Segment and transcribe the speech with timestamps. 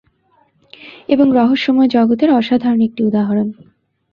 [1.09, 3.47] এবং রহস্যময় জগতের আসাধারণ একটি উদাহরণ।